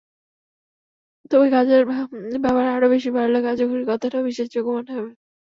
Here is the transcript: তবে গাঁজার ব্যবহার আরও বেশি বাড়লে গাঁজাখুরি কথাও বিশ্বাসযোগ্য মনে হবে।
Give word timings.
তবে 1.31 1.45
গাঁজার 1.53 1.81
ব্যবহার 2.37 2.67
আরও 2.75 2.87
বেশি 2.93 3.09
বাড়লে 3.15 3.37
গাঁজাখুরি 3.45 3.83
কথাও 3.91 4.27
বিশ্বাসযোগ্য 4.27 4.67
মনে 4.71 4.91
হবে। 4.95 5.11